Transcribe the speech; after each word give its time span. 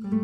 Welcome 0.00 0.22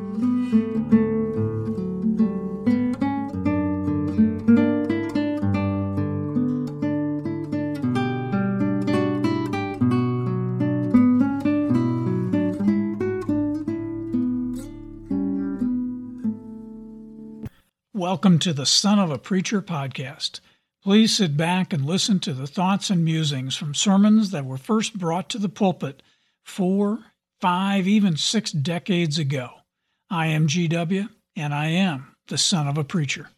to 18.39 18.53
the 18.53 18.65
Son 18.65 19.01
of 19.01 19.11
a 19.11 19.19
Preacher 19.19 19.61
podcast. 19.61 20.39
Please 20.85 21.17
sit 21.17 21.37
back 21.37 21.73
and 21.73 21.85
listen 21.85 22.21
to 22.21 22.33
the 22.33 22.47
thoughts 22.47 22.91
and 22.91 23.05
musings 23.05 23.57
from 23.57 23.75
sermons 23.75 24.31
that 24.31 24.45
were 24.45 24.57
first 24.57 24.97
brought 24.97 25.29
to 25.31 25.39
the 25.39 25.49
pulpit 25.49 26.01
four, 26.45 27.01
five, 27.41 27.89
even 27.89 28.17
six 28.17 28.53
decades 28.53 29.19
ago. 29.19 29.64
I 30.11 30.27
am 30.27 30.47
GW, 30.47 31.09
and 31.37 31.55
I 31.55 31.67
am 31.67 32.15
the 32.29 32.39
son 32.39 32.69
of 32.69 32.79
a 32.79 32.85
preacher. 32.85 33.29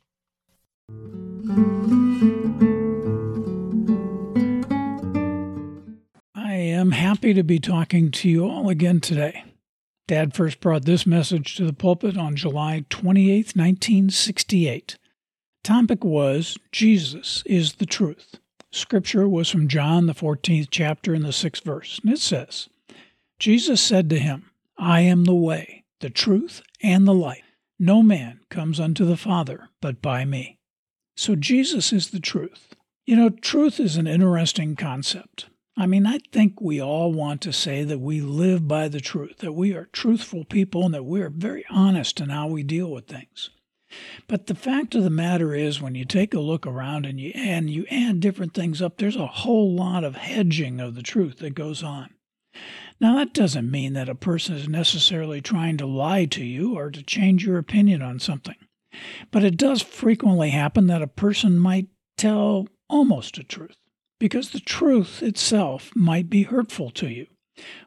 I 6.34 6.52
am 6.52 6.91
happy 6.92 7.34
to 7.34 7.42
be 7.42 7.59
talking 7.59 8.11
to 8.12 8.29
you 8.29 8.48
all 8.48 8.69
again 8.69 9.01
today. 9.01 9.45
Dad 10.09 10.34
first 10.34 10.61
brought 10.61 10.84
this 10.84 11.05
message 11.06 11.56
to 11.56 11.65
the 11.65 11.73
pulpit 11.73 12.16
on 12.16 12.37
July 12.37 12.84
28, 12.91 13.56
1968. 13.56 14.98
Topic 15.64 16.05
was 16.05 16.56
Jesus 16.70 17.42
is 17.45 17.75
the 17.75 17.87
truth. 17.87 18.39
Scripture 18.70 19.28
was 19.28 19.48
from 19.48 19.67
John, 19.67 20.06
the 20.06 20.14
14th 20.14 20.69
chapter, 20.70 21.12
and 21.12 21.25
the 21.25 21.30
6th 21.30 21.64
verse. 21.64 21.98
And 22.05 22.12
it 22.12 22.20
says, 22.20 22.69
Jesus 23.41 23.80
said 23.80 24.09
to 24.11 24.19
him, 24.19 24.51
I 24.78 25.01
am 25.01 25.25
the 25.25 25.34
way, 25.34 25.83
the 26.00 26.10
truth, 26.10 26.62
and 26.82 27.06
the 27.06 27.14
life. 27.14 27.42
No 27.78 28.02
man 28.02 28.41
comes 28.50 28.80
unto 28.80 29.05
the 29.05 29.16
Father 29.16 29.69
but 29.80 30.00
by 30.00 30.25
me. 30.25 30.58
So 31.16 31.36
Jesus 31.36 31.92
is 31.92 32.11
the 32.11 32.20
truth. 32.20 32.75
You 33.05 33.16
know, 33.16 33.30
truth 33.30 33.78
is 33.78 33.97
an 33.97 34.06
interesting 34.06 34.77
concept. 34.77 35.47
I 35.77 35.86
mean, 35.86 36.06
I 36.06 36.19
think 36.33 36.61
we 36.61 36.80
all 36.80 37.12
want 37.12 37.42
to 37.42 37.52
say 37.52 37.84
that 37.84 38.00
we 38.00 38.20
live 38.20 38.67
by 38.67 38.89
the 38.89 39.00
truth, 39.00 39.39
that 39.39 39.52
we 39.52 39.74
are 39.74 39.84
truthful 39.92 40.44
people, 40.44 40.84
and 40.84 40.94
that 40.94 41.05
we 41.05 41.20
are 41.20 41.30
very 41.30 41.64
honest 41.69 42.20
in 42.20 42.30
how 42.30 42.48
we 42.48 42.62
deal 42.62 42.91
with 42.91 43.06
things. 43.06 43.50
But 44.27 44.47
the 44.47 44.55
fact 44.55 44.94
of 44.94 45.05
the 45.05 45.11
matter 45.11 45.55
is, 45.55 45.80
when 45.80 45.94
you 45.94 46.05
take 46.05 46.34
a 46.34 46.41
look 46.41 46.67
around 46.67 47.06
and 47.06 47.20
you 47.20 47.30
and 47.34 47.70
you 47.70 47.86
add 47.91 48.20
different 48.20 48.55
things 48.55 48.83
up, 48.83 48.97
there's 48.97 49.17
a 49.17 49.27
whole 49.27 49.74
lot 49.74 50.02
of 50.02 50.17
hedging 50.17 50.80
of 50.80 50.94
the 50.94 51.02
truth 51.02 51.39
that 51.39 51.55
goes 51.55 51.83
on. 51.83 52.11
Now, 53.00 53.16
that 53.16 53.34
doesn't 53.34 53.70
mean 53.70 53.92
that 53.92 54.08
a 54.08 54.14
person 54.14 54.55
is 54.56 54.69
necessarily 54.69 55.41
trying 55.41 55.77
to 55.78 55.86
lie 55.86 56.25
to 56.27 56.44
you 56.44 56.77
or 56.77 56.91
to 56.91 57.02
change 57.02 57.44
your 57.44 57.58
opinion 57.58 58.00
on 58.02 58.19
something. 58.19 58.56
But 59.30 59.44
it 59.44 59.58
does 59.58 59.83
frequently 59.83 60.50
happen 60.50 60.86
that 60.86 61.02
a 61.02 61.06
person 61.06 61.58
might 61.58 61.89
tell 62.17 62.69
almost 62.89 63.36
a 63.36 63.44
truth 63.44 63.77
because 64.19 64.50
the 64.50 64.61
truth 64.61 65.22
itself 65.22 65.91
might 65.94 66.30
be 66.30 66.44
hurtful 66.44 66.91
to 66.91 67.08
you, 67.08 67.27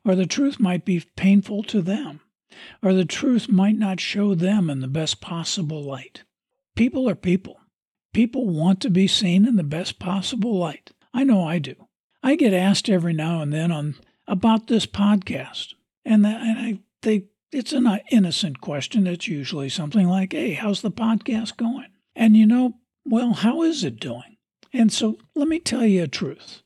or 0.06 0.14
the 0.14 0.28
truth 0.28 0.60
might 0.60 0.86
be 0.86 1.04
painful 1.16 1.64
to 1.64 1.82
them, 1.82 2.22
or 2.84 2.94
the 2.94 3.06
truth 3.06 3.50
might 3.50 3.78
not 3.78 4.00
show 4.00 4.36
them 4.36 4.70
in 4.70 4.80
the 4.80 4.88
best 4.88 5.22
possible 5.22 5.82
light. 5.82 6.24
People 6.76 7.10
are 7.10 7.16
people. 7.16 7.60
People 8.14 8.48
want 8.48 8.80
to 8.82 8.90
be 8.90 9.08
seen 9.08 9.48
in 9.48 9.56
the 9.56 9.64
best 9.64 10.00
possible 10.00 10.58
light. 10.58 10.92
I 11.14 11.24
know 11.24 11.44
I 11.44 11.60
do. 11.60 11.76
I 12.22 12.36
get 12.36 12.54
asked 12.54 12.90
every 12.90 13.14
now 13.14 13.42
and 13.42 13.52
then 13.52 13.72
on 13.72 13.96
about 14.30 14.68
this 14.68 14.86
podcast, 14.86 15.74
and, 16.06 16.24
that, 16.24 16.42
and 16.42 16.58
I 16.58 16.80
they 17.02 17.26
it's 17.52 17.74
an 17.74 17.88
uh, 17.88 17.98
innocent 18.12 18.62
question. 18.62 19.08
It's 19.08 19.28
usually 19.28 19.70
something 19.70 20.08
like, 20.08 20.34
"Hey, 20.34 20.54
how's 20.54 20.82
the 20.82 20.92
podcast 20.92 21.58
going?" 21.58 21.88
And 22.16 22.38
you 22.38 22.46
know, 22.46 22.76
well, 23.06 23.34
how 23.34 23.64
is 23.64 23.84
it 23.84 24.00
doing? 24.00 24.38
And 24.72 24.94
so 24.94 25.18
let 25.36 25.48
me 25.48 25.60
tell 25.60 25.86
you 25.86 26.04
a 26.04 26.08
truth. 26.08 26.62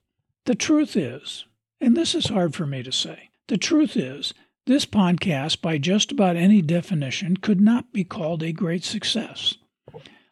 The 0.45 0.55
truth 0.55 0.97
is, 0.97 1.45
and 1.79 1.95
this 1.95 2.13
is 2.13 2.27
hard 2.27 2.53
for 2.53 2.65
me 2.65 2.83
to 2.83 2.91
say, 2.91 3.29
the 3.47 3.57
truth 3.57 3.95
is, 3.95 4.33
this 4.65 4.85
podcast, 4.85 5.61
by 5.61 5.77
just 5.77 6.11
about 6.11 6.35
any 6.35 6.61
definition, 6.61 7.37
could 7.37 7.61
not 7.61 7.93
be 7.93 8.03
called 8.03 8.43
a 8.43 8.51
great 8.51 8.83
success. 8.83 9.55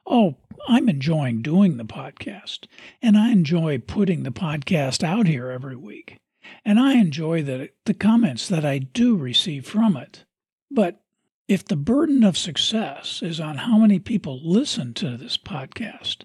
Oh, 0.05 0.35
I'm 0.67 0.89
enjoying 0.89 1.41
doing 1.41 1.77
the 1.77 1.85
podcast, 1.85 2.65
and 3.01 3.17
I 3.17 3.31
enjoy 3.31 3.77
putting 3.79 4.23
the 4.23 4.31
podcast 4.31 5.03
out 5.03 5.27
here 5.27 5.49
every 5.49 5.75
week, 5.75 6.17
and 6.65 6.79
I 6.79 6.93
enjoy 6.93 7.43
the, 7.43 7.69
the 7.85 7.93
comments 7.93 8.47
that 8.47 8.65
I 8.65 8.79
do 8.79 9.15
receive 9.15 9.65
from 9.65 9.97
it. 9.97 10.25
But 10.69 11.01
if 11.47 11.65
the 11.65 11.75
burden 11.75 12.23
of 12.23 12.37
success 12.37 13.21
is 13.21 13.39
on 13.39 13.57
how 13.57 13.77
many 13.77 13.99
people 13.99 14.39
listen 14.43 14.93
to 14.95 15.17
this 15.17 15.37
podcast, 15.37 16.23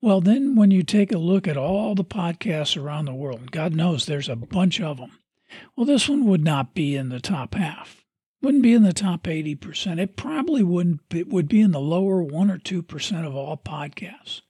well, 0.00 0.20
then 0.20 0.54
when 0.54 0.70
you 0.70 0.82
take 0.82 1.12
a 1.12 1.18
look 1.18 1.48
at 1.48 1.56
all 1.56 1.94
the 1.94 2.04
podcasts 2.04 2.80
around 2.80 3.06
the 3.06 3.14
world, 3.14 3.50
God 3.50 3.74
knows 3.74 4.06
there's 4.06 4.28
a 4.28 4.36
bunch 4.36 4.80
of 4.80 4.98
them. 4.98 5.18
Well, 5.76 5.86
this 5.86 6.08
one 6.08 6.26
would 6.26 6.44
not 6.44 6.74
be 6.74 6.96
in 6.96 7.08
the 7.08 7.20
top 7.20 7.54
half. 7.54 8.04
Wouldn't 8.42 8.62
be 8.62 8.74
in 8.74 8.82
the 8.82 8.92
top 8.92 9.22
80%. 9.22 9.98
It 9.98 10.16
probably 10.16 10.62
wouldn't 10.62 11.00
it 11.14 11.28
would 11.28 11.48
be 11.48 11.62
in 11.62 11.70
the 11.70 11.80
lower 11.80 12.22
1 12.22 12.50
or 12.50 12.58
2% 12.58 13.26
of 13.26 13.34
all 13.34 13.56
podcasts. 13.56 14.42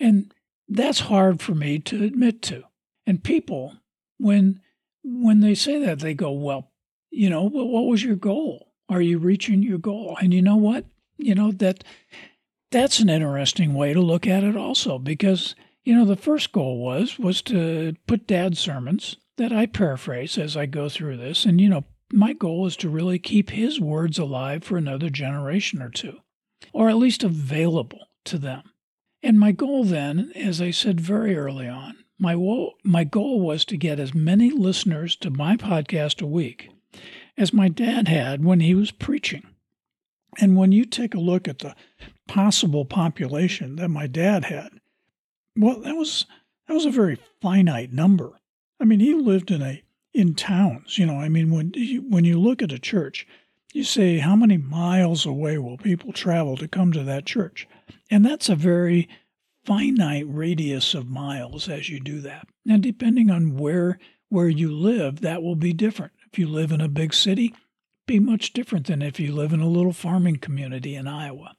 And 0.00 0.34
that's 0.68 1.00
hard 1.00 1.40
for 1.40 1.54
me 1.54 1.78
to 1.80 2.02
admit 2.02 2.42
to. 2.42 2.64
And 3.06 3.22
people 3.22 3.76
when 4.18 4.60
when 5.02 5.40
they 5.40 5.54
say 5.54 5.78
that 5.84 6.00
they 6.00 6.14
go, 6.14 6.32
"Well, 6.32 6.72
you 7.10 7.30
know, 7.30 7.42
what 7.44 7.86
was 7.86 8.02
your 8.02 8.16
goal? 8.16 8.72
Are 8.88 9.00
you 9.00 9.18
reaching 9.18 9.62
your 9.62 9.78
goal?" 9.78 10.16
And 10.20 10.34
you 10.34 10.42
know 10.42 10.56
what? 10.56 10.84
You 11.18 11.34
know 11.34 11.52
that 11.52 11.84
that's 12.70 13.00
an 13.00 13.08
interesting 13.08 13.74
way 13.74 13.92
to 13.92 14.00
look 14.00 14.26
at 14.26 14.44
it 14.44 14.56
also 14.56 14.98
because 14.98 15.54
you 15.84 15.94
know 15.94 16.04
the 16.04 16.16
first 16.16 16.52
goal 16.52 16.78
was 16.78 17.18
was 17.18 17.42
to 17.42 17.94
put 18.06 18.26
dad's 18.26 18.58
sermons 18.58 19.16
that 19.36 19.52
I 19.52 19.66
paraphrase 19.66 20.36
as 20.38 20.56
I 20.56 20.66
go 20.66 20.88
through 20.88 21.16
this 21.16 21.44
and 21.44 21.60
you 21.60 21.68
know 21.68 21.84
my 22.12 22.32
goal 22.32 22.66
is 22.66 22.76
to 22.76 22.88
really 22.88 23.18
keep 23.18 23.50
his 23.50 23.80
words 23.80 24.18
alive 24.18 24.62
for 24.64 24.76
another 24.76 25.10
generation 25.10 25.80
or 25.80 25.90
two 25.90 26.18
or 26.72 26.88
at 26.88 26.96
least 26.96 27.24
available 27.24 28.08
to 28.24 28.38
them. 28.38 28.62
And 29.22 29.38
my 29.38 29.52
goal 29.52 29.84
then 29.84 30.32
as 30.34 30.60
I 30.60 30.70
said 30.70 31.00
very 31.00 31.36
early 31.36 31.68
on 31.68 31.96
my 32.18 32.34
wo- 32.34 32.74
my 32.82 33.04
goal 33.04 33.40
was 33.40 33.64
to 33.66 33.76
get 33.76 34.00
as 34.00 34.14
many 34.14 34.50
listeners 34.50 35.16
to 35.16 35.30
my 35.30 35.56
podcast 35.56 36.22
a 36.22 36.26
week 36.26 36.70
as 37.36 37.52
my 37.52 37.68
dad 37.68 38.08
had 38.08 38.44
when 38.44 38.60
he 38.60 38.74
was 38.74 38.90
preaching. 38.90 39.46
And 40.38 40.56
when 40.56 40.72
you 40.72 40.84
take 40.84 41.14
a 41.14 41.20
look 41.20 41.48
at 41.48 41.60
the 41.60 41.74
possible 42.28 42.84
population 42.84 43.76
that 43.76 43.88
my 43.88 44.06
dad 44.06 44.46
had, 44.46 44.80
well, 45.56 45.80
that 45.80 45.96
was 45.96 46.26
that 46.66 46.74
was 46.74 46.86
a 46.86 46.90
very 46.90 47.18
finite 47.40 47.92
number. 47.92 48.40
I 48.80 48.84
mean, 48.84 49.00
he 49.00 49.14
lived 49.14 49.50
in 49.50 49.62
a 49.62 49.82
in 50.12 50.34
towns. 50.34 50.98
You 50.98 51.06
know, 51.06 51.18
I 51.18 51.28
mean, 51.28 51.50
when 51.50 51.72
you, 51.74 52.02
when 52.02 52.24
you 52.24 52.38
look 52.40 52.62
at 52.62 52.72
a 52.72 52.78
church, 52.78 53.26
you 53.72 53.84
say 53.84 54.18
how 54.18 54.34
many 54.36 54.56
miles 54.56 55.26
away 55.26 55.58
will 55.58 55.76
people 55.76 56.12
travel 56.12 56.56
to 56.56 56.68
come 56.68 56.92
to 56.92 57.04
that 57.04 57.26
church, 57.26 57.68
and 58.10 58.24
that's 58.24 58.48
a 58.48 58.56
very 58.56 59.08
finite 59.66 60.24
radius 60.28 60.94
of 60.94 61.08
miles 61.08 61.68
as 61.68 61.88
you 61.90 62.00
do 62.00 62.20
that. 62.20 62.46
And 62.68 62.82
depending 62.82 63.30
on 63.30 63.56
where 63.56 63.98
where 64.28 64.48
you 64.48 64.72
live, 64.72 65.20
that 65.20 65.42
will 65.42 65.56
be 65.56 65.72
different. 65.72 66.12
If 66.32 66.38
you 66.38 66.48
live 66.48 66.72
in 66.72 66.80
a 66.80 66.88
big 66.88 67.14
city, 67.14 67.54
be 68.06 68.18
much 68.18 68.52
different 68.52 68.86
than 68.86 69.02
if 69.02 69.20
you 69.20 69.32
live 69.32 69.52
in 69.52 69.60
a 69.60 69.68
little 69.68 69.92
farming 69.92 70.36
community 70.36 70.94
in 70.94 71.06
Iowa. 71.06 71.54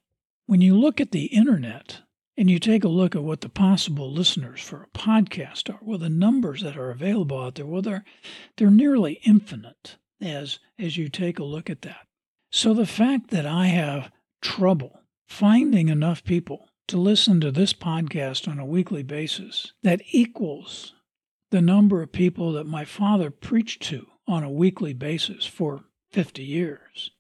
When 0.46 0.62
you 0.62 0.78
look 0.78 1.00
at 1.00 1.12
the 1.12 1.25
internet 1.25 2.01
and 2.38 2.50
you 2.50 2.59
take 2.59 2.84
a 2.84 2.90
look 2.90 3.16
at 3.16 3.23
what 3.23 3.41
the 3.41 3.50
possible 3.50 4.12
listeners 4.12 4.62
for 4.62 4.84
a 4.84 4.97
podcast 4.97 5.73
are, 5.73 5.79
well, 5.81 5.97
the 5.97 6.09
numbers 6.09 6.62
that 6.62 6.78
are 6.78 6.91
available 6.91 7.41
out 7.41 7.56
there, 7.56 7.66
well, 7.66 7.81
they're, 7.81 8.06
they're 8.57 8.69
nearly 8.69 9.19
infinite 9.25 9.97
as, 10.22 10.59
as 10.78 10.97
you 10.97 11.09
take 11.09 11.40
a 11.40 11.44
look 11.44 11.70
at 11.70 11.81
that. 11.81 12.08
So 12.52 12.73
the 12.73 12.85
fact 12.85 13.29
that 13.31 13.46
I 13.46 13.67
have 13.67 14.11
trouble 14.41 15.02
finding 15.28 15.90
enough 15.90 16.23
people 16.23 16.70
to 16.87 16.97
listen 16.97 17.41
to 17.41 17.51
this 17.51 17.73
podcast 17.73 18.47
on 18.47 18.59
a 18.59 18.66
weekly 18.66 19.03
basis 19.03 19.73
that 19.84 20.01
equals 20.11 20.93
the 21.51 21.61
number 21.61 22.01
of 22.01 22.11
people 22.11 22.51
that 22.53 22.66
my 22.66 22.85
father 22.85 23.29
preached 23.29 23.81
to 23.84 24.07
on 24.28 24.43
a 24.43 24.51
weekly 24.51 24.93
basis 24.93 25.45
for 25.45 25.85
50 26.11 26.43
years 26.43 27.11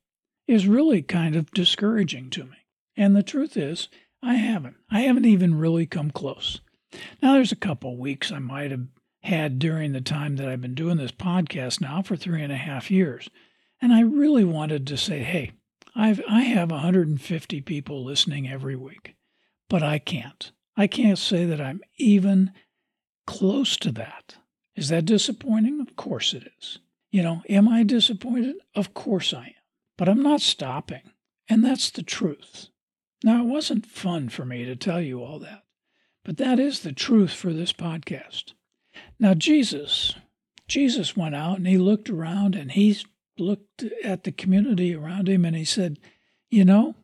is 0.47 0.67
really 0.67 1.01
kind 1.01 1.35
of 1.35 1.51
discouraging 1.51 2.29
to 2.29 2.45
me. 2.45 2.57
And 2.95 3.15
the 3.15 3.23
truth 3.23 3.57
is, 3.57 3.89
I 4.23 4.35
haven't. 4.35 4.77
I 4.89 5.01
haven't 5.01 5.25
even 5.25 5.59
really 5.59 5.85
come 5.85 6.11
close. 6.11 6.61
Now, 7.21 7.33
there's 7.33 7.51
a 7.51 7.57
couple 7.57 7.97
weeks 7.97 8.31
I 8.31 8.39
might 8.39 8.71
have 8.71 8.87
had 9.23 9.59
during 9.59 9.91
the 9.91 10.01
time 10.01 10.37
that 10.37 10.47
I've 10.47 10.61
been 10.61 10.73
doing 10.73 10.97
this 10.97 11.11
podcast 11.11 11.81
now 11.81 12.01
for 12.01 12.15
three 12.15 12.41
and 12.41 12.51
a 12.51 12.57
half 12.57 12.89
years. 12.89 13.29
And 13.81 13.93
I 13.93 14.01
really 14.01 14.45
wanted 14.45 14.87
to 14.87 14.97
say, 14.97 15.19
hey, 15.19 15.51
I've, 15.95 16.21
I 16.29 16.41
have 16.41 16.71
150 16.71 17.61
people 17.61 18.03
listening 18.03 18.47
every 18.47 18.75
week, 18.75 19.15
but 19.69 19.83
I 19.83 19.99
can't. 19.99 20.51
I 20.75 20.87
can't 20.87 21.17
say 21.17 21.45
that 21.45 21.61
I'm 21.61 21.81
even 21.97 22.51
close 23.25 23.77
to 23.77 23.91
that. 23.93 24.35
Is 24.75 24.89
that 24.89 25.05
disappointing? 25.05 25.81
Of 25.81 25.95
course 25.95 26.33
it 26.33 26.49
is. 26.59 26.79
You 27.11 27.23
know, 27.23 27.41
am 27.49 27.67
I 27.67 27.83
disappointed? 27.83 28.57
Of 28.75 28.93
course 28.93 29.33
I 29.33 29.45
am. 29.45 29.53
But 29.97 30.07
I'm 30.07 30.21
not 30.21 30.41
stopping, 30.41 31.01
and 31.49 31.63
that's 31.63 31.89
the 31.89 32.03
truth. 32.03 32.67
Now, 33.23 33.41
it 33.41 33.47
wasn't 33.47 33.87
fun 33.87 34.29
for 34.29 34.45
me 34.45 34.65
to 34.65 34.75
tell 34.75 35.01
you 35.01 35.23
all 35.23 35.39
that, 35.39 35.63
but 36.23 36.37
that 36.37 36.59
is 36.59 36.81
the 36.81 36.93
truth 36.93 37.33
for 37.33 37.51
this 37.51 37.73
podcast. 37.73 38.53
Now, 39.19 39.33
Jesus, 39.33 40.13
Jesus 40.67 41.17
went 41.17 41.33
out 41.33 41.57
and 41.57 41.67
he 41.67 41.77
looked 41.77 42.09
around 42.09 42.55
and 42.55 42.71
he 42.71 42.97
looked 43.39 43.83
at 44.03 44.23
the 44.23 44.31
community 44.31 44.93
around 44.93 45.27
him 45.27 45.45
and 45.45 45.55
he 45.55 45.65
said, 45.65 45.97
You 46.49 46.65
know, 46.65 46.95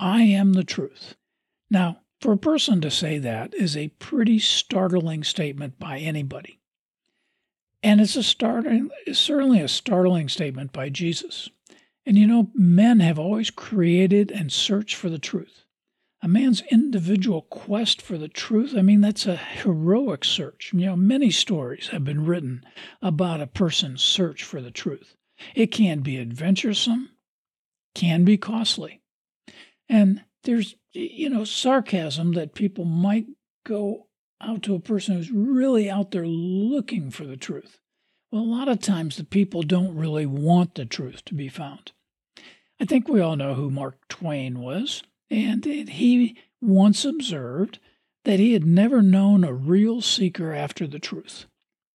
I 0.00 0.22
am 0.22 0.54
the 0.54 0.64
truth. 0.64 1.14
Now, 1.74 2.02
for 2.20 2.32
a 2.32 2.38
person 2.38 2.80
to 2.82 2.90
say 2.90 3.18
that 3.18 3.52
is 3.52 3.76
a 3.76 3.88
pretty 3.98 4.38
startling 4.38 5.24
statement 5.24 5.80
by 5.80 5.98
anybody. 5.98 6.60
And 7.82 8.00
it's 8.00 8.14
a 8.14 8.22
startling, 8.22 8.90
it's 9.08 9.18
certainly 9.18 9.58
a 9.58 9.66
startling 9.66 10.28
statement 10.28 10.72
by 10.72 10.88
Jesus. 10.88 11.50
And 12.06 12.16
you 12.16 12.28
know, 12.28 12.52
men 12.54 13.00
have 13.00 13.18
always 13.18 13.50
created 13.50 14.30
and 14.30 14.52
searched 14.52 14.94
for 14.94 15.10
the 15.10 15.18
truth. 15.18 15.64
A 16.22 16.28
man's 16.28 16.62
individual 16.70 17.42
quest 17.42 18.00
for 18.00 18.18
the 18.18 18.28
truth, 18.28 18.74
I 18.76 18.82
mean, 18.82 19.00
that's 19.00 19.26
a 19.26 19.34
heroic 19.36 20.24
search. 20.24 20.70
You 20.72 20.86
know, 20.86 20.96
many 20.96 21.32
stories 21.32 21.88
have 21.88 22.04
been 22.04 22.24
written 22.24 22.64
about 23.02 23.40
a 23.40 23.48
person's 23.48 24.00
search 24.00 24.44
for 24.44 24.62
the 24.62 24.70
truth. 24.70 25.16
It 25.56 25.72
can 25.72 26.02
be 26.02 26.20
adventuresome, 26.20 27.10
can 27.96 28.24
be 28.24 28.36
costly. 28.36 29.00
And 29.88 30.22
there's, 30.44 30.76
you 30.92 31.28
know, 31.28 31.44
sarcasm 31.44 32.32
that 32.32 32.54
people 32.54 32.84
might 32.84 33.26
go 33.66 34.06
out 34.40 34.62
to 34.62 34.74
a 34.74 34.80
person 34.80 35.16
who's 35.16 35.30
really 35.30 35.90
out 35.90 36.10
there 36.10 36.26
looking 36.26 37.10
for 37.10 37.24
the 37.24 37.36
truth. 37.36 37.78
Well, 38.30 38.42
a 38.42 38.44
lot 38.44 38.68
of 38.68 38.80
times 38.80 39.16
the 39.16 39.24
people 39.24 39.62
don't 39.62 39.96
really 39.96 40.26
want 40.26 40.74
the 40.74 40.84
truth 40.84 41.24
to 41.26 41.34
be 41.34 41.48
found. 41.48 41.92
I 42.80 42.84
think 42.84 43.08
we 43.08 43.20
all 43.20 43.36
know 43.36 43.54
who 43.54 43.70
Mark 43.70 44.08
Twain 44.08 44.60
was, 44.60 45.02
and 45.30 45.64
he 45.64 46.36
once 46.60 47.04
observed 47.04 47.78
that 48.24 48.40
he 48.40 48.52
had 48.52 48.66
never 48.66 49.02
known 49.02 49.44
a 49.44 49.52
real 49.52 50.00
seeker 50.00 50.52
after 50.52 50.86
the 50.86 50.98
truth. 50.98 51.46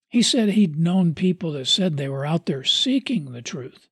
He 0.09 0.21
said 0.21 0.49
he'd 0.49 0.79
known 0.79 1.13
people 1.13 1.51
that 1.51 1.67
said 1.67 1.97
they 1.97 2.07
were 2.09 2.25
out 2.25 2.45
there 2.45 2.63
seeking 2.63 3.31
the 3.31 3.41
truth, 3.41 3.88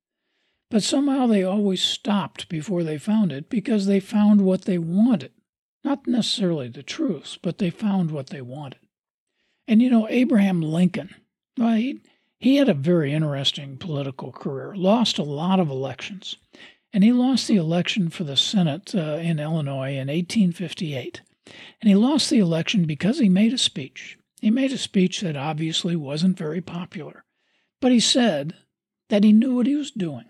but 0.70 0.84
somehow 0.84 1.28
they 1.28 1.44
always 1.44 1.82
stopped 1.82 2.50
before 2.50 2.84
they 2.84 2.98
found 2.98 3.32
it 3.32 3.50
because 3.50 3.86
they 3.86 4.00
found 4.00 4.42
what 4.42 4.64
they 4.66 4.78
wanted. 4.78 5.32
Not 5.84 6.08
necessarily 6.08 6.68
the 6.68 6.84
truth, 6.84 7.38
but 7.42 7.58
they 7.58 7.70
found 7.70 8.12
what 8.12 8.28
they 8.28 8.42
wanted. 8.42 8.80
And 9.68 9.82
you 9.82 9.90
know, 9.90 10.08
Abraham 10.10 10.62
Lincoln, 10.62 11.16
well, 11.58 11.76
he, 11.76 12.02
he 12.40 12.58
had 12.58 12.70
a 12.70 12.74
very 12.74 13.14
interesting 13.14 13.78
political 13.78 14.32
career, 14.32 14.76
lost 14.76 15.18
a 15.18 15.24
lot 15.24 15.60
of 15.60 15.70
elections. 15.70 16.36
And 16.94 17.04
he 17.04 17.12
lost 17.12 17.48
the 17.48 17.58
election 17.58 18.10
for 18.10 18.24
the 18.24 18.38
Senate 18.38 18.96
uh, 18.96 19.20
in 19.22 19.40
Illinois 19.40 19.92
in 19.92 20.08
1858. 20.08 21.22
And 21.82 21.90
he 21.90 21.96
lost 21.96 22.30
the 22.30 22.40
election 22.40 22.86
because 22.86 23.20
he 23.20 23.30
made 23.30 23.54
a 23.54 23.58
speech. 23.58 24.18
He 24.42 24.52
made 24.52 24.72
a 24.72 24.78
speech 24.78 25.22
that 25.22 25.36
obviously 25.36 25.96
wasn't 25.96 26.38
very 26.38 26.62
popular, 26.62 27.24
but 27.82 27.92
he 27.92 28.00
said 28.00 28.54
that 29.10 29.24
he 29.24 29.32
knew 29.34 29.56
what 29.56 29.68
he 29.68 29.76
was 29.76 29.92
doing. 29.92 30.26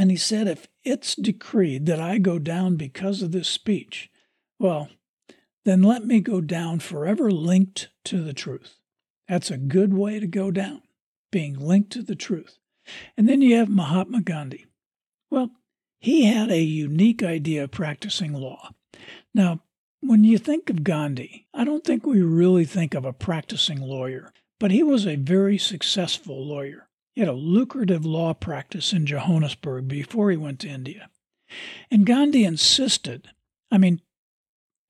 And 0.00 0.10
he 0.10 0.16
said, 0.16 0.48
if 0.48 0.66
it's 0.82 1.14
decreed 1.14 1.84
that 1.84 2.00
I 2.00 2.16
go 2.16 2.38
down 2.38 2.76
because 2.76 3.20
of 3.20 3.32
this 3.32 3.48
speech, 3.48 4.10
well, 4.58 4.88
then 5.66 5.82
let 5.82 6.06
me 6.06 6.20
go 6.20 6.40
down 6.40 6.78
forever 6.78 7.30
linked 7.30 7.90
to 8.04 8.22
the 8.22 8.32
truth. 8.32 8.76
That's 9.28 9.50
a 9.50 9.58
good 9.58 9.92
way 9.92 10.18
to 10.18 10.26
go 10.26 10.50
down, 10.50 10.80
being 11.30 11.52
linked 11.54 11.92
to 11.92 12.02
the 12.02 12.14
truth. 12.14 12.56
And 13.14 13.28
then 13.28 13.42
you 13.42 13.56
have 13.56 13.68
Mahatma 13.68 14.22
Gandhi. 14.22 14.64
Well, 15.30 15.50
he 15.98 16.24
had 16.24 16.50
a 16.50 16.62
unique 16.62 17.22
idea 17.22 17.64
of 17.64 17.70
practicing 17.70 18.32
law. 18.32 18.70
Now, 19.34 19.60
when 20.00 20.24
you 20.24 20.38
think 20.38 20.70
of 20.70 20.82
Gandhi, 20.82 21.46
I 21.52 21.64
don't 21.64 21.84
think 21.84 22.06
we 22.06 22.22
really 22.22 22.64
think 22.64 22.94
of 22.94 23.04
a 23.04 23.12
practicing 23.12 23.82
lawyer, 23.82 24.32
but 24.58 24.70
he 24.70 24.82
was 24.82 25.06
a 25.06 25.16
very 25.16 25.58
successful 25.58 26.42
lawyer. 26.42 26.88
Had 27.20 27.28
a 27.28 27.32
lucrative 27.34 28.06
law 28.06 28.32
practice 28.32 28.94
in 28.94 29.04
Johannesburg 29.04 29.86
before 29.86 30.30
he 30.30 30.38
went 30.38 30.58
to 30.60 30.70
India. 30.70 31.10
And 31.90 32.06
Gandhi 32.06 32.44
insisted, 32.44 33.28
I 33.70 33.76
mean, 33.76 34.00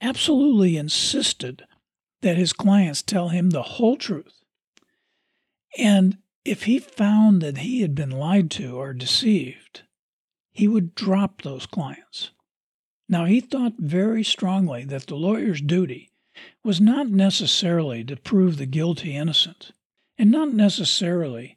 absolutely 0.01 0.77
insisted, 0.77 1.65
that 2.23 2.37
his 2.37 2.53
clients 2.53 3.03
tell 3.03 3.31
him 3.31 3.51
the 3.51 3.65
whole 3.65 3.97
truth. 3.97 4.45
And 5.77 6.19
if 6.45 6.63
he 6.63 6.79
found 6.79 7.43
that 7.43 7.59
he 7.59 7.81
had 7.81 7.97
been 7.97 8.13
lied 8.13 8.49
to 8.53 8.77
or 8.77 8.93
deceived, 8.93 9.83
he 10.53 10.69
would 10.69 10.95
drop 10.95 11.43
those 11.43 11.67
clients. 11.67 12.31
Now, 13.09 13.25
he 13.25 13.41
thought 13.41 13.75
very 13.81 14.23
strongly 14.23 14.85
that 14.85 15.09
the 15.09 15.17
lawyer's 15.17 15.61
duty 15.61 16.13
was 16.63 16.81
not 16.81 17.09
necessarily 17.09 18.05
to 18.05 18.15
prove 18.15 18.57
the 18.57 18.67
guilty 18.67 19.17
innocent, 19.17 19.73
and 20.17 20.31
not 20.31 20.53
necessarily 20.53 21.57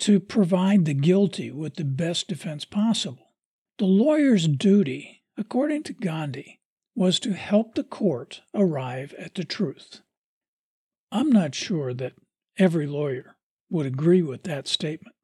to 0.00 0.20
provide 0.20 0.84
the 0.84 0.94
guilty 0.94 1.50
with 1.50 1.76
the 1.76 1.84
best 1.84 2.28
defense 2.28 2.64
possible. 2.64 3.34
The 3.78 3.86
lawyer's 3.86 4.48
duty, 4.48 5.22
according 5.36 5.84
to 5.84 5.92
Gandhi, 5.92 6.60
was 6.94 7.20
to 7.20 7.32
help 7.32 7.74
the 7.74 7.84
court 7.84 8.42
arrive 8.54 9.14
at 9.18 9.34
the 9.34 9.44
truth. 9.44 10.00
I'm 11.12 11.30
not 11.30 11.54
sure 11.54 11.94
that 11.94 12.14
every 12.58 12.86
lawyer 12.86 13.36
would 13.70 13.86
agree 13.86 14.22
with 14.22 14.42
that 14.44 14.68
statement. 14.68 15.14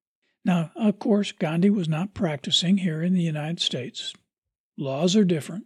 Now, 0.45 0.71
of 0.77 0.99
course, 0.99 1.33
Gandhi 1.33 1.71
was 1.71 1.89
not 1.89 2.15
practicing 2.15 2.79
here 2.79 3.03
in 3.03 3.15
the 3.15 3.23
United 3.23 3.61
States. 3.61 4.15
Laws 4.79 5.17
are 5.17 5.25
different. 5.25 5.65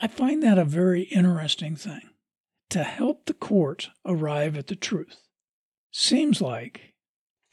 I 0.00 0.08
find 0.08 0.42
that 0.42 0.58
a 0.58 0.64
very 0.64 1.02
interesting 1.02 1.76
thing 1.76 2.10
to 2.70 2.82
help 2.82 3.26
the 3.26 3.34
court 3.34 3.90
arrive 4.04 4.56
at 4.56 4.66
the 4.66 4.76
truth. 4.76 5.28
Seems 5.92 6.40
like, 6.40 6.93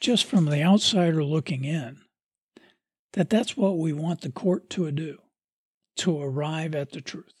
just 0.02 0.24
from 0.24 0.46
the 0.46 0.62
outsider 0.62 1.24
looking 1.24 1.64
in, 1.64 2.00
that 3.12 3.30
that's 3.30 3.56
what 3.56 3.78
we 3.78 3.92
want 3.92 4.20
the 4.20 4.32
court 4.32 4.68
to 4.70 4.90
do, 4.90 5.18
to 5.96 6.20
arrive 6.20 6.74
at 6.74 6.90
the 6.90 7.00
truth. 7.00 7.32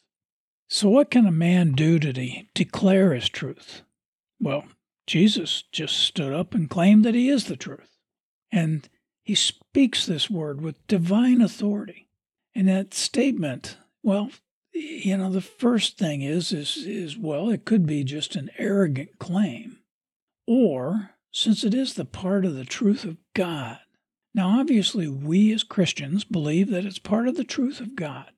So, 0.68 0.88
what 0.88 1.10
can 1.10 1.26
a 1.26 1.32
man 1.32 1.72
do 1.72 1.98
to 1.98 2.12
de- 2.12 2.48
declare 2.54 3.12
his 3.12 3.28
truth? 3.28 3.82
Well, 4.40 4.64
Jesus 5.06 5.64
just 5.72 5.98
stood 5.98 6.32
up 6.32 6.54
and 6.54 6.70
claimed 6.70 7.04
that 7.04 7.14
he 7.14 7.28
is 7.28 7.44
the 7.44 7.56
truth. 7.56 7.98
And 8.50 8.88
he 9.22 9.34
speaks 9.34 10.06
this 10.06 10.30
word 10.30 10.60
with 10.60 10.86
divine 10.86 11.40
authority. 11.40 12.08
And 12.54 12.68
that 12.68 12.94
statement, 12.94 13.76
well, 14.02 14.30
you 14.72 15.16
know, 15.16 15.30
the 15.30 15.40
first 15.40 15.98
thing 15.98 16.22
is, 16.22 16.52
is, 16.52 16.76
is, 16.78 17.18
well, 17.18 17.50
it 17.50 17.64
could 17.64 17.86
be 17.86 18.04
just 18.04 18.36
an 18.36 18.50
arrogant 18.58 19.18
claim. 19.18 19.78
Or, 20.46 21.11
since 21.32 21.64
it 21.64 21.74
is 21.74 21.94
the 21.94 22.04
part 22.04 22.44
of 22.44 22.54
the 22.54 22.64
truth 22.64 23.04
of 23.04 23.16
God, 23.34 23.78
now 24.34 24.60
obviously 24.60 25.08
we 25.08 25.52
as 25.52 25.62
Christians 25.64 26.24
believe 26.24 26.70
that 26.70 26.84
it's 26.84 26.98
part 26.98 27.26
of 27.26 27.36
the 27.36 27.44
truth 27.44 27.80
of 27.80 27.96
God. 27.96 28.30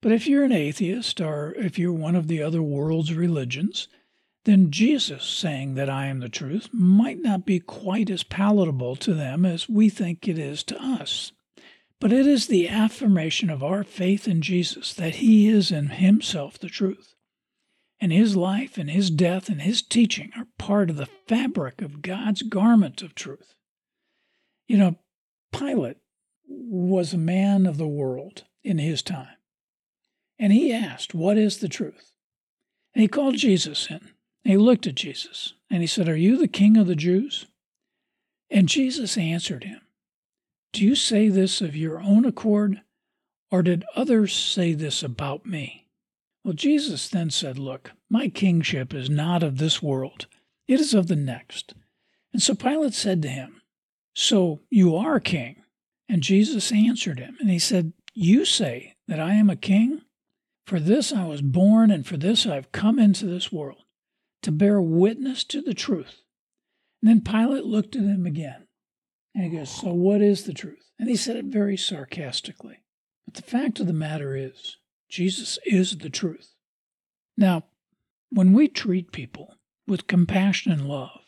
But 0.00 0.12
if 0.12 0.26
you're 0.26 0.44
an 0.44 0.52
atheist 0.52 1.20
or 1.20 1.54
if 1.56 1.78
you're 1.78 1.92
one 1.92 2.16
of 2.16 2.28
the 2.28 2.42
other 2.42 2.62
world's 2.62 3.12
religions, 3.12 3.88
then 4.44 4.70
Jesus 4.70 5.24
saying 5.24 5.74
that 5.74 5.90
I 5.90 6.06
am 6.06 6.20
the 6.20 6.28
truth 6.28 6.70
might 6.72 7.20
not 7.20 7.44
be 7.44 7.60
quite 7.60 8.08
as 8.08 8.22
palatable 8.22 8.96
to 8.96 9.12
them 9.12 9.44
as 9.44 9.68
we 9.68 9.90
think 9.90 10.26
it 10.26 10.38
is 10.38 10.62
to 10.64 10.82
us. 10.82 11.32
But 12.00 12.12
it 12.12 12.26
is 12.26 12.46
the 12.46 12.68
affirmation 12.68 13.50
of 13.50 13.62
our 13.62 13.82
faith 13.82 14.28
in 14.28 14.40
Jesus 14.40 14.94
that 14.94 15.16
He 15.16 15.48
is 15.48 15.70
in 15.70 15.88
Himself 15.88 16.58
the 16.58 16.68
truth. 16.68 17.14
And 18.00 18.12
His 18.12 18.36
life 18.36 18.78
and 18.78 18.90
His 18.90 19.10
death 19.10 19.48
and 19.48 19.62
His 19.62 19.82
teaching 19.82 20.30
are 20.36 20.46
part 20.58 20.90
of 20.90 20.96
the 20.96 21.08
fabric 21.26 21.82
of 21.82 22.02
God's 22.02 22.42
garment 22.42 23.02
of 23.02 23.14
truth. 23.14 23.54
You 24.68 24.76
know, 24.76 24.96
Pilate 25.52 25.96
was 26.46 27.12
a 27.12 27.18
man 27.18 27.66
of 27.66 27.78
the 27.78 27.88
world 27.88 28.44
in 28.62 28.78
his 28.78 29.02
time. 29.02 29.36
And 30.38 30.52
he 30.52 30.72
asked, 30.72 31.14
What 31.14 31.36
is 31.36 31.58
the 31.58 31.68
truth? 31.68 32.12
And 32.94 33.02
he 33.02 33.08
called 33.08 33.36
Jesus 33.36 33.88
in. 33.90 34.12
And 34.44 34.52
he 34.52 34.56
looked 34.56 34.86
at 34.86 34.94
Jesus 34.94 35.54
and 35.70 35.80
he 35.82 35.86
said, 35.86 36.08
Are 36.08 36.16
you 36.16 36.36
the 36.36 36.48
king 36.48 36.76
of 36.76 36.86
the 36.86 36.94
Jews? 36.94 37.46
And 38.50 38.68
Jesus 38.68 39.18
answered 39.18 39.64
him, 39.64 39.80
Do 40.72 40.84
you 40.84 40.94
say 40.94 41.28
this 41.28 41.60
of 41.60 41.76
your 41.76 42.00
own 42.00 42.24
accord, 42.24 42.80
or 43.50 43.62
did 43.62 43.84
others 43.94 44.34
say 44.34 44.72
this 44.72 45.02
about 45.02 45.44
me? 45.44 45.87
Well, 46.48 46.54
Jesus 46.54 47.08
then 47.08 47.28
said, 47.28 47.58
Look, 47.58 47.92
my 48.08 48.30
kingship 48.30 48.94
is 48.94 49.10
not 49.10 49.42
of 49.42 49.58
this 49.58 49.82
world, 49.82 50.28
it 50.66 50.80
is 50.80 50.94
of 50.94 51.06
the 51.06 51.14
next. 51.14 51.74
And 52.32 52.42
so 52.42 52.54
Pilate 52.54 52.94
said 52.94 53.20
to 53.20 53.28
him, 53.28 53.60
So 54.14 54.60
you 54.70 54.96
are 54.96 55.20
king? 55.20 55.56
And 56.08 56.22
Jesus 56.22 56.72
answered 56.72 57.18
him, 57.18 57.36
and 57.38 57.50
he 57.50 57.58
said, 57.58 57.92
You 58.14 58.46
say 58.46 58.94
that 59.08 59.20
I 59.20 59.34
am 59.34 59.50
a 59.50 59.56
king? 59.56 60.00
For 60.66 60.80
this 60.80 61.12
I 61.12 61.26
was 61.26 61.42
born, 61.42 61.90
and 61.90 62.06
for 62.06 62.16
this 62.16 62.46
I 62.46 62.54
have 62.54 62.72
come 62.72 62.98
into 62.98 63.26
this 63.26 63.52
world, 63.52 63.82
to 64.40 64.50
bear 64.50 64.80
witness 64.80 65.44
to 65.44 65.60
the 65.60 65.74
truth. 65.74 66.22
And 67.02 67.10
then 67.10 67.20
Pilate 67.20 67.66
looked 67.66 67.94
at 67.94 68.04
him 68.04 68.24
again, 68.24 68.68
and 69.34 69.44
he 69.44 69.54
goes, 69.54 69.68
So 69.68 69.92
what 69.92 70.22
is 70.22 70.44
the 70.44 70.54
truth? 70.54 70.92
And 70.98 71.10
he 71.10 71.16
said 71.16 71.36
it 71.36 71.44
very 71.44 71.76
sarcastically. 71.76 72.78
But 73.26 73.34
the 73.34 73.42
fact 73.42 73.80
of 73.80 73.86
the 73.86 73.92
matter 73.92 74.34
is, 74.34 74.78
Jesus 75.08 75.58
is 75.64 75.98
the 75.98 76.10
truth. 76.10 76.54
Now, 77.36 77.64
when 78.30 78.52
we 78.52 78.68
treat 78.68 79.12
people 79.12 79.54
with 79.86 80.06
compassion 80.06 80.72
and 80.72 80.86
love, 80.86 81.20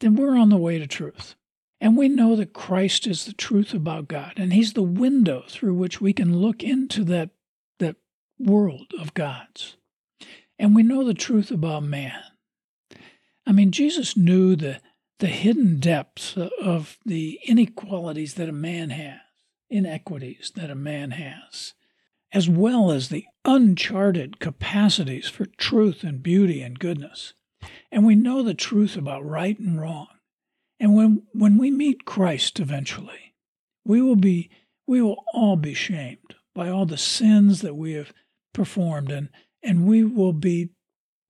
then 0.00 0.14
we're 0.14 0.36
on 0.36 0.50
the 0.50 0.56
way 0.56 0.78
to 0.78 0.86
truth. 0.86 1.34
And 1.80 1.96
we 1.96 2.08
know 2.08 2.36
that 2.36 2.52
Christ 2.52 3.06
is 3.06 3.24
the 3.24 3.32
truth 3.32 3.74
about 3.74 4.08
God, 4.08 4.34
and 4.36 4.52
He's 4.52 4.72
the 4.72 4.82
window 4.82 5.44
through 5.48 5.74
which 5.74 6.00
we 6.00 6.12
can 6.12 6.38
look 6.38 6.62
into 6.62 7.04
that, 7.04 7.30
that 7.78 7.96
world 8.38 8.92
of 8.98 9.14
God's. 9.14 9.76
And 10.58 10.74
we 10.74 10.82
know 10.82 11.04
the 11.04 11.14
truth 11.14 11.50
about 11.50 11.82
man. 11.82 12.22
I 13.46 13.52
mean, 13.52 13.72
Jesus 13.72 14.16
knew 14.16 14.56
the, 14.56 14.80
the 15.18 15.26
hidden 15.26 15.80
depths 15.80 16.36
of 16.36 16.98
the 17.04 17.40
inequalities 17.44 18.34
that 18.34 18.48
a 18.48 18.52
man 18.52 18.90
has, 18.90 19.20
inequities 19.68 20.52
that 20.54 20.70
a 20.70 20.74
man 20.74 21.10
has, 21.10 21.74
as 22.34 22.48
well 22.48 22.90
as 22.90 23.08
the 23.08 23.24
uncharted 23.44 24.40
capacities 24.40 25.28
for 25.28 25.46
truth 25.46 26.02
and 26.02 26.20
beauty 26.20 26.60
and 26.60 26.80
goodness. 26.80 27.32
And 27.92 28.04
we 28.04 28.16
know 28.16 28.42
the 28.42 28.54
truth 28.54 28.96
about 28.96 29.24
right 29.24 29.56
and 29.58 29.80
wrong. 29.80 30.08
And 30.80 30.96
when, 30.96 31.22
when 31.32 31.56
we 31.56 31.70
meet 31.70 32.04
Christ 32.04 32.58
eventually, 32.58 33.34
we 33.84 34.02
will 34.02 34.16
be 34.16 34.50
we 34.86 35.00
will 35.00 35.24
all 35.32 35.56
be 35.56 35.72
shamed 35.72 36.34
by 36.54 36.68
all 36.68 36.84
the 36.84 36.98
sins 36.98 37.62
that 37.62 37.74
we 37.74 37.92
have 37.92 38.12
performed 38.52 39.10
and, 39.10 39.30
and 39.62 39.86
we 39.86 40.04
will 40.04 40.34
be 40.34 40.68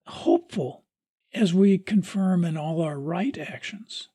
hopeful 0.07 0.85
as 1.33 1.55
we 1.55 1.79
confirm 1.79 2.45
in 2.45 2.57
all 2.57 2.83
our 2.83 2.99
right 2.99 3.39
actions. 3.39 4.09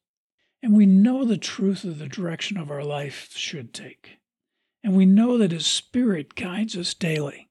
And 0.62 0.76
we 0.76 0.86
know 0.86 1.24
the 1.24 1.38
truth 1.38 1.86
of 1.86 2.00
the 2.00 2.08
direction 2.08 2.58
of 2.58 2.70
our 2.70 2.84
life 2.84 3.30
should 3.34 3.74
take. 3.74 4.19
And 4.84 4.96
we 4.96 5.06
know 5.06 5.38
that 5.38 5.52
His 5.52 5.68
Spirit 5.68 6.36
guides 6.36 6.78
us 6.78 6.94
daily. 6.94 7.50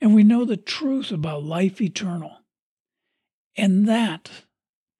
And 0.00 0.14
we 0.14 0.22
know 0.22 0.44
the 0.44 0.56
truth 0.56 1.10
about 1.10 1.44
life 1.44 1.80
eternal. 1.80 2.38
And 3.56 3.88
that, 3.88 4.30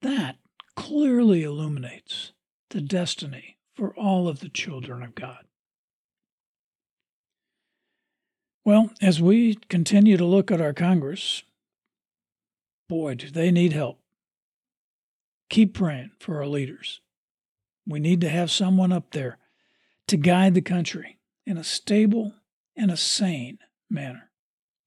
that 0.02 0.36
clearly 0.74 1.42
illuminates 1.42 2.32
the 2.70 2.80
destiny 2.80 3.58
for 3.74 3.94
all 3.94 4.28
of 4.28 4.40
the 4.40 4.48
children 4.48 5.02
of 5.02 5.14
God. 5.14 5.44
Well, 8.64 8.90
as 9.00 9.22
we 9.22 9.54
continue 9.68 10.16
to 10.16 10.24
look 10.24 10.50
at 10.50 10.60
our 10.60 10.74
Congress, 10.74 11.42
boy, 12.88 13.14
do 13.14 13.30
they 13.30 13.50
need 13.50 13.72
help. 13.72 14.00
Keep 15.48 15.74
praying 15.74 16.10
for 16.18 16.36
our 16.36 16.46
leaders. 16.46 17.00
We 17.86 18.00
need 18.00 18.20
to 18.20 18.28
have 18.28 18.50
someone 18.50 18.92
up 18.92 19.12
there 19.12 19.38
to 20.08 20.16
guide 20.16 20.54
the 20.54 20.60
country 20.60 21.18
in 21.46 21.56
a 21.56 21.64
stable 21.64 22.34
and 22.76 22.90
a 22.90 22.96
sane 22.96 23.58
manner. 23.88 24.30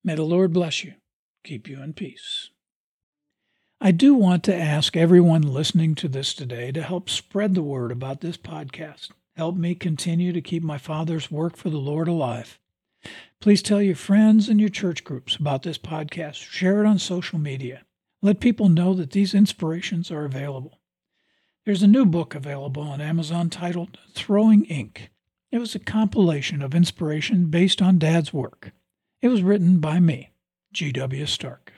May 0.03 0.15
the 0.15 0.23
Lord 0.23 0.53
bless 0.53 0.83
you, 0.83 0.93
keep 1.43 1.67
you 1.67 1.81
in 1.81 1.93
peace. 1.93 2.49
I 3.79 3.91
do 3.91 4.13
want 4.13 4.43
to 4.45 4.55
ask 4.55 4.95
everyone 4.95 5.41
listening 5.41 5.95
to 5.95 6.07
this 6.07 6.33
today 6.33 6.71
to 6.71 6.81
help 6.81 7.09
spread 7.09 7.53
the 7.53 7.61
word 7.61 7.91
about 7.91 8.21
this 8.21 8.37
podcast. 8.37 9.09
Help 9.35 9.55
me 9.55 9.75
continue 9.75 10.31
to 10.31 10.41
keep 10.41 10.63
my 10.63 10.77
Father's 10.77 11.29
work 11.29 11.57
for 11.57 11.69
the 11.69 11.77
Lord 11.77 12.07
alive. 12.07 12.59
Please 13.41 13.61
tell 13.61 13.81
your 13.81 13.95
friends 13.95 14.47
and 14.47 14.59
your 14.59 14.69
church 14.69 15.03
groups 15.03 15.35
about 15.35 15.63
this 15.63 15.77
podcast. 15.77 16.35
Share 16.35 16.81
it 16.81 16.87
on 16.87 16.97
social 16.97 17.39
media. 17.39 17.83
Let 18.21 18.39
people 18.39 18.69
know 18.69 18.93
that 18.93 19.11
these 19.11 19.33
inspirations 19.33 20.09
are 20.11 20.23
available. 20.23 20.79
There's 21.65 21.83
a 21.83 21.87
new 21.87 22.05
book 22.05 22.35
available 22.35 22.83
on 22.83 23.01
Amazon 23.01 23.49
titled 23.49 23.97
Throwing 24.13 24.63
Ink. 24.65 25.09
It 25.53 25.59
was 25.59 25.75
a 25.75 25.79
compilation 25.79 26.63
of 26.63 26.73
inspiration 26.73 27.51
based 27.51 27.79
on 27.79 27.99
Dad's 27.99 28.33
work. 28.33 28.71
It 29.21 29.27
was 29.27 29.43
written 29.43 29.77
by 29.77 29.99
me, 29.99 30.31
G.W. 30.73 31.27
Stark. 31.27 31.72